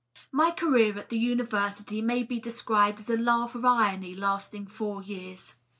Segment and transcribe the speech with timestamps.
[0.31, 5.03] My career at the University may be described as a laugh of irony lasting four
[5.03, 5.57] years.